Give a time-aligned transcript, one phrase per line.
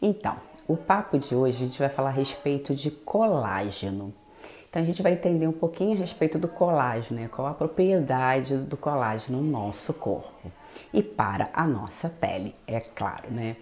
[0.00, 0.36] Então,
[0.68, 4.14] o papo de hoje a gente vai falar a respeito de colágeno.
[4.70, 7.26] Então a gente vai entender um pouquinho a respeito do colágeno, né?
[7.26, 10.52] qual a propriedade do colágeno no nosso corpo
[10.92, 13.56] e para a nossa pele, é claro, né?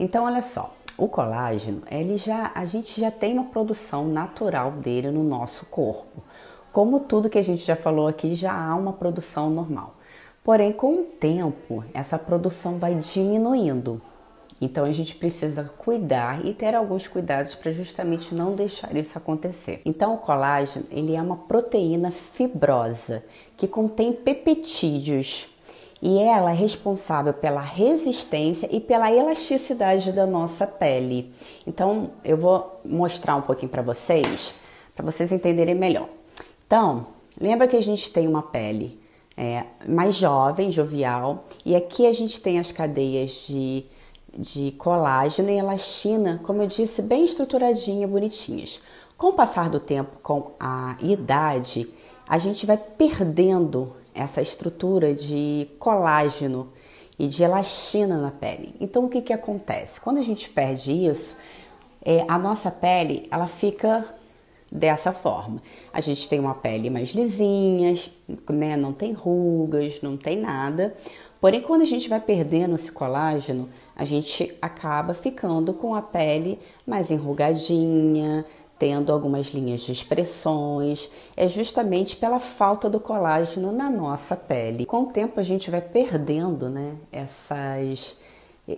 [0.00, 5.10] Então olha só, o colágeno, ele já a gente já tem uma produção natural dele
[5.10, 6.22] no nosso corpo.
[6.72, 9.94] Como tudo que a gente já falou aqui, já há uma produção normal.
[10.42, 14.00] Porém, com o tempo, essa produção vai diminuindo.
[14.62, 19.82] Então a gente precisa cuidar e ter alguns cuidados para justamente não deixar isso acontecer.
[19.84, 23.24] Então o colágeno, ele é uma proteína fibrosa
[23.56, 25.48] que contém peptídeos
[26.00, 31.34] e ela é responsável pela resistência e pela elasticidade da nossa pele.
[31.66, 34.54] Então eu vou mostrar um pouquinho para vocês,
[34.94, 36.08] para vocês entenderem melhor.
[36.68, 37.08] Então,
[37.40, 39.02] lembra que a gente tem uma pele
[39.36, 43.86] é, mais jovem, jovial, e aqui a gente tem as cadeias de
[44.36, 48.80] de colágeno e elastina, como eu disse, bem estruturadinha, bonitinhas.
[49.16, 51.88] Com o passar do tempo, com a idade,
[52.26, 56.68] a gente vai perdendo essa estrutura de colágeno
[57.18, 58.74] e de elastina na pele.
[58.80, 60.00] Então, o que, que acontece?
[60.00, 61.36] Quando a gente perde isso,
[62.04, 64.04] é, a nossa pele ela fica
[64.70, 65.62] dessa forma.
[65.92, 67.94] A gente tem uma pele mais lisinha,
[68.48, 68.76] né?
[68.76, 70.96] não tem rugas, não tem nada.
[71.42, 76.56] Porém, quando a gente vai perdendo esse colágeno, a gente acaba ficando com a pele
[76.86, 78.46] mais enrugadinha,
[78.78, 84.86] tendo algumas linhas de expressões, é justamente pela falta do colágeno na nossa pele.
[84.86, 88.16] Com o tempo a gente vai perdendo né, essas,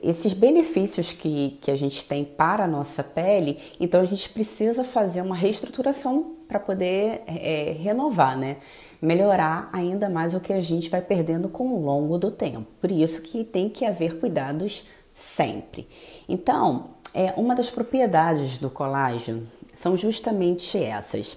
[0.00, 4.84] esses benefícios que, que a gente tem para a nossa pele, então a gente precisa
[4.84, 8.58] fazer uma reestruturação para poder é, renovar, né?
[9.00, 12.66] melhorar ainda mais o que a gente vai perdendo com o longo do tempo.
[12.80, 15.88] Por isso que tem que haver cuidados sempre.
[16.28, 21.36] Então, é, uma das propriedades do colágeno são justamente essas.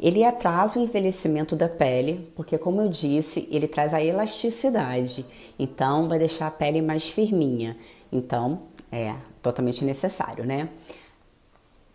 [0.00, 5.24] Ele atrasa o envelhecimento da pele, porque como eu disse, ele traz a elasticidade,
[5.58, 7.76] então vai deixar a pele mais firminha.
[8.10, 10.68] Então, é totalmente necessário, né?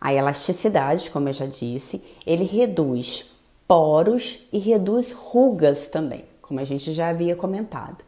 [0.04, 3.32] A elasticidade, como eu já disse, ele reduz
[3.66, 8.04] poros e reduz rugas também, como a gente já havia comentado.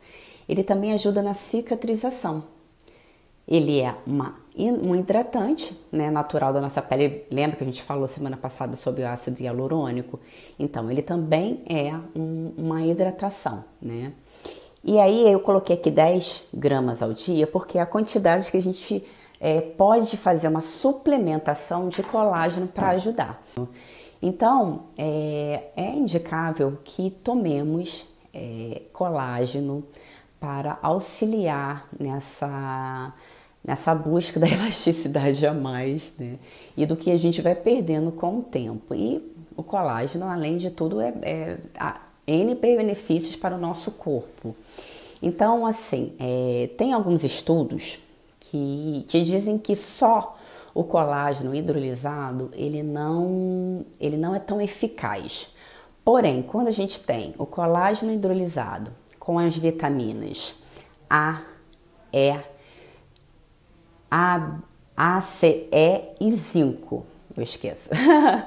[0.48, 2.44] Ele também ajuda na cicatrização.
[3.48, 7.24] Ele é uma, um hidratante né, natural da nossa pele.
[7.32, 10.20] Lembra que a gente falou semana passada sobre o ácido hialurônico?
[10.60, 14.12] Então, ele também é um, uma hidratação, né?
[14.84, 18.62] E aí eu coloquei aqui 10 gramas ao dia, porque é a quantidade que a
[18.62, 19.02] gente
[19.40, 23.44] é, pode fazer uma suplementação de colágeno para ajudar.
[24.22, 29.84] Então, é, é indicável que tomemos é, colágeno
[30.40, 33.14] para auxiliar nessa,
[33.64, 36.38] nessa busca da elasticidade a mais, né?
[36.76, 38.94] E do que a gente vai perdendo com o tempo.
[38.94, 41.58] E o colágeno, além de tudo, é, é
[42.28, 44.56] N benefícios para o nosso corpo.
[45.22, 48.00] Então, assim, é, tem alguns estudos
[48.50, 50.38] que, que dizem que só
[50.74, 55.48] o colágeno hidrolisado ele não, ele não é tão eficaz.
[56.04, 60.56] Porém, quando a gente tem o colágeno hidrolisado com as vitaminas
[61.10, 61.42] A,
[62.14, 62.36] E,
[64.12, 64.60] A,
[64.96, 67.06] A, C, E e zinco,
[67.36, 67.90] eu esqueço.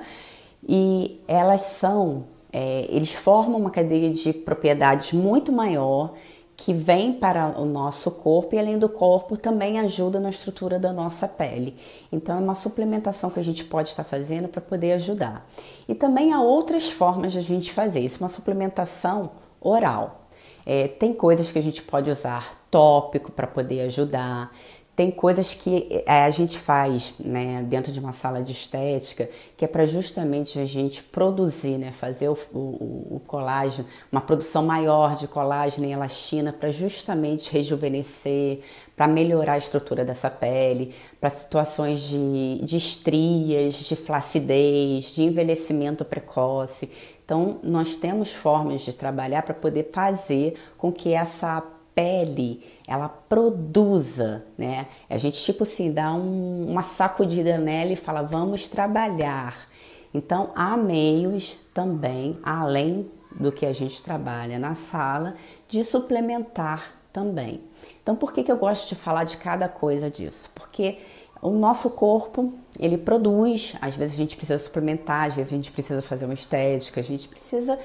[0.69, 6.15] e elas são, é, eles formam uma cadeia de propriedades muito maior
[6.59, 10.93] que vem para o nosso corpo e além do corpo também ajuda na estrutura da
[10.93, 11.77] nossa pele.
[12.11, 15.49] Então é uma suplementação que a gente pode estar fazendo para poder ajudar.
[15.89, 19.31] E também há outras formas de a gente fazer isso, uma suplementação
[19.61, 20.27] oral.
[20.67, 24.53] É, tem coisas que a gente pode usar tópico para poder ajudar,
[24.99, 29.65] tem coisas que é, a gente faz né, dentro de uma sala de estética que
[29.65, 35.15] é para justamente a gente produzir, né, fazer o, o, o, colágeno, uma produção maior
[35.15, 38.59] de colágeno e elastina para justamente rejuvenescer,
[38.97, 46.05] para melhorar a estrutura dessa pele, para situações de, de estrias, de flacidez, de envelhecimento
[46.05, 46.91] precoce.
[47.25, 51.63] Então, nós temos formas de trabalhar para poder fazer com que essa
[51.99, 54.87] pele ela produza, né?
[55.11, 59.69] A gente tipo assim dá um, uma sacudida nela e fala vamos trabalhar.
[60.15, 65.35] Então há meios também, além do que a gente trabalha na sala,
[65.67, 67.61] de suplementar também.
[68.01, 70.49] Então por que, que eu gosto de falar de cada coisa disso?
[70.55, 70.99] Porque
[71.43, 75.73] o nosso corpo ele produz, às vezes a gente precisa suplementar, às vezes a gente
[75.73, 77.77] precisa fazer uma estética, a gente precisa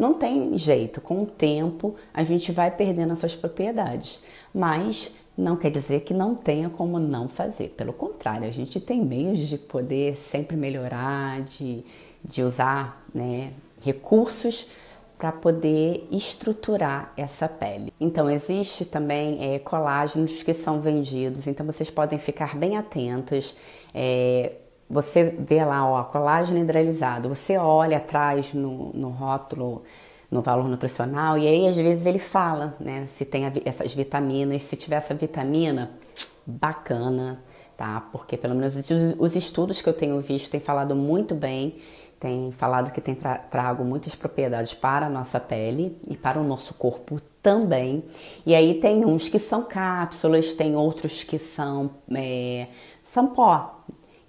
[0.00, 4.20] não tem jeito, com o tempo a gente vai perdendo as suas propriedades,
[4.52, 7.74] mas não quer dizer que não tenha como não fazer.
[7.76, 11.84] Pelo contrário, a gente tem meios de poder sempre melhorar, de,
[12.24, 13.52] de usar né,
[13.82, 14.66] recursos
[15.18, 17.92] para poder estruturar essa pele.
[18.00, 23.54] Então existe também é, colágenos que são vendidos, então vocês podem ficar bem atentos.
[23.94, 24.52] É,
[24.90, 29.84] você vê lá, ó, colágeno hidrolisado, você olha atrás no, no rótulo,
[30.30, 34.76] no valor nutricional, e aí às vezes ele fala, né, se tem essas vitaminas, se
[34.76, 35.90] tiver essa vitamina,
[36.46, 37.42] bacana,
[37.76, 38.08] tá?
[38.12, 38.74] Porque pelo menos
[39.18, 41.80] os estudos que eu tenho visto têm falado muito bem
[42.20, 46.44] tem falado que tem tra trago muitas propriedades para a nossa pele e para o
[46.44, 48.04] nosso corpo também.
[48.44, 52.66] E aí tem uns que são cápsulas, tem outros que são, é,
[53.02, 53.79] são pó.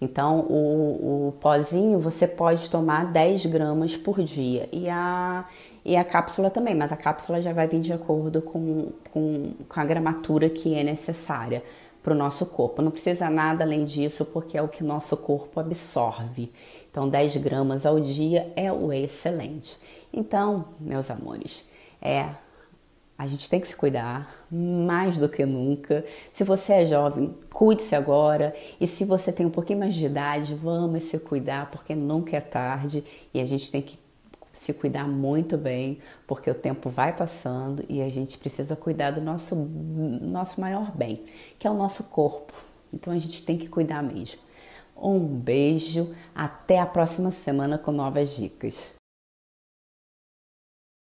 [0.01, 5.45] Então o, o pozinho você pode tomar 10 gramas por dia e a,
[5.85, 9.79] e a cápsula também, mas a cápsula já vai vir de acordo com, com, com
[9.79, 11.63] a gramatura que é necessária
[12.01, 12.81] para o nosso corpo.
[12.81, 16.51] Não precisa nada além disso, porque é o que nosso corpo absorve.
[16.89, 19.77] Então, 10 gramas ao dia é o excelente.
[20.11, 21.65] Então, meus amores,
[22.01, 22.29] é
[23.21, 26.03] a gente tem que se cuidar mais do que nunca.
[26.33, 28.55] Se você é jovem, cuide-se agora.
[28.79, 32.41] E se você tem um pouquinho mais de idade, vamos se cuidar, porque nunca é
[32.41, 33.99] tarde e a gente tem que
[34.51, 39.21] se cuidar muito bem, porque o tempo vai passando e a gente precisa cuidar do
[39.21, 41.23] nosso, nosso maior bem,
[41.59, 42.53] que é o nosso corpo.
[42.91, 44.41] Então a gente tem que cuidar mesmo.
[44.97, 48.99] Um beijo, até a próxima semana com novas dicas.